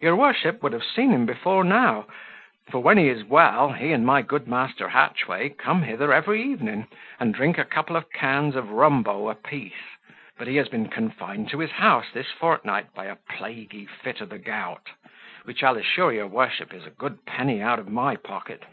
Your 0.00 0.16
worship 0.16 0.64
would 0.64 0.72
have 0.72 0.82
seen 0.82 1.10
him 1.12 1.26
before 1.26 1.62
now; 1.62 2.06
for, 2.70 2.82
when 2.82 2.98
he 2.98 3.06
is 3.08 3.22
well, 3.22 3.70
he 3.72 3.92
and 3.92 4.04
my 4.04 4.20
good 4.20 4.48
master 4.48 4.88
Hatchway 4.88 5.50
come 5.50 5.82
hither 5.84 6.12
every 6.12 6.42
evening, 6.42 6.88
and 7.20 7.32
drink 7.32 7.56
a 7.56 7.64
couple 7.64 7.94
of 7.94 8.10
cans 8.12 8.56
of 8.56 8.72
rumbo 8.72 9.28
a 9.28 9.36
piece; 9.36 9.94
but 10.36 10.48
he 10.48 10.56
has 10.56 10.66
been 10.68 10.88
confined 10.88 11.50
to 11.50 11.60
his 11.60 11.70
house 11.70 12.06
this 12.12 12.32
fortnight 12.32 12.92
by 12.94 13.04
a 13.04 13.14
plaguy 13.14 13.84
fit 13.86 14.20
of 14.20 14.30
the 14.30 14.38
gout, 14.38 14.88
which, 15.44 15.62
I'll 15.62 15.76
assure 15.78 16.12
your 16.12 16.26
worship, 16.26 16.74
is 16.74 16.84
a 16.84 16.90
good 16.90 17.24
penny 17.24 17.62
out 17.62 17.78
of 17.78 17.88
my 17.88 18.16
pocket." 18.16 18.64